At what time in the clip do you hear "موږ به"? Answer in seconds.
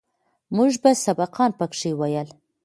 0.55-0.91